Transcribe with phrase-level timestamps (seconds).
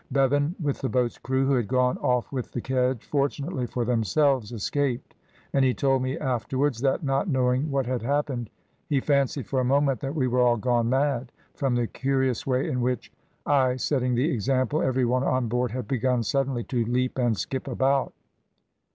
[0.11, 4.51] Bevan, with the boat's crew, who had gone off with the kedge, fortunately for themselves,
[4.51, 5.13] escaped;
[5.53, 8.49] and he told me afterwards, that not knowing what had happened,
[8.89, 12.67] he fancied for a moment that we were all gone mad, from the curious way
[12.67, 13.11] in which,
[13.45, 17.67] I setting the example, every one on board had begun suddenly to leap and skip
[17.67, 18.11] about.